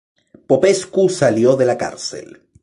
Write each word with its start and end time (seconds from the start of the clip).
Popescu 0.47 1.09
salió 1.09 1.55
de 1.55 1.63
la 1.67 1.77
cárcel. 1.77 2.39